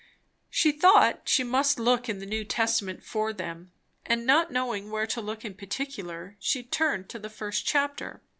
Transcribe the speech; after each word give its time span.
She 0.49 0.71
thought 0.71 1.29
she 1.29 1.43
must 1.43 1.77
look 1.77 2.09
in 2.09 2.17
the 2.17 2.25
New 2.25 2.43
Testament 2.43 3.03
for 3.03 3.31
them; 3.31 3.71
and 4.03 4.25
not 4.25 4.49
knowing 4.51 4.89
where 4.89 5.05
to 5.05 5.21
look 5.21 5.45
in 5.45 5.53
particular, 5.53 6.37
she 6.39 6.63
turned 6.63 7.07
to 7.09 7.19
the 7.19 7.29
first 7.29 7.67
chapter. 7.67 8.23